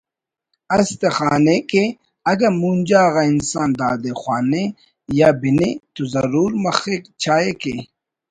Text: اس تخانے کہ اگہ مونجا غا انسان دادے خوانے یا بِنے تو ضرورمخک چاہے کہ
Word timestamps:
اس 0.77 0.89
تخانے 1.01 1.57
کہ 1.69 1.83
اگہ 2.31 2.49
مونجا 2.59 3.03
غا 3.13 3.23
انسان 3.33 3.69
دادے 3.79 4.11
خوانے 4.21 4.63
یا 5.19 5.29
بِنے 5.41 5.69
تو 5.93 6.01
ضرورمخک 6.13 7.01
چاہے 7.23 7.51
کہ 7.61 7.73